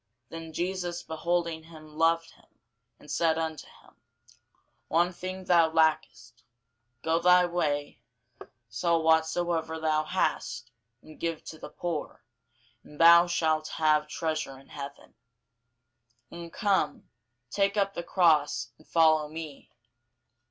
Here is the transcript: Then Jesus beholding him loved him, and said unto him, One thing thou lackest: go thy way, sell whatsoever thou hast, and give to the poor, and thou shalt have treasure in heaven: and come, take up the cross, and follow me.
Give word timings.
Then 0.29 0.51
Jesus 0.51 1.03
beholding 1.03 1.61
him 1.61 1.95
loved 1.95 2.31
him, 2.31 2.47
and 2.97 3.11
said 3.11 3.37
unto 3.37 3.67
him, 3.67 4.01
One 4.87 5.13
thing 5.13 5.43
thou 5.45 5.69
lackest: 5.69 6.43
go 7.03 7.19
thy 7.19 7.45
way, 7.45 8.01
sell 8.67 9.03
whatsoever 9.03 9.77
thou 9.79 10.03
hast, 10.03 10.71
and 11.03 11.19
give 11.19 11.43
to 11.43 11.59
the 11.59 11.69
poor, 11.69 12.25
and 12.83 12.99
thou 12.99 13.27
shalt 13.27 13.67
have 13.67 14.07
treasure 14.07 14.57
in 14.57 14.69
heaven: 14.69 15.13
and 16.31 16.51
come, 16.51 17.07
take 17.51 17.77
up 17.77 17.93
the 17.93 18.01
cross, 18.01 18.71
and 18.79 18.87
follow 18.87 19.27
me. 19.27 19.69